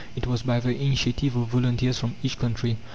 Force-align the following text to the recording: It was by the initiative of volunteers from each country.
It 0.15 0.25
was 0.25 0.41
by 0.41 0.59
the 0.59 0.71
initiative 0.75 1.35
of 1.35 1.49
volunteers 1.49 1.99
from 1.99 2.15
each 2.23 2.39
country. 2.39 2.75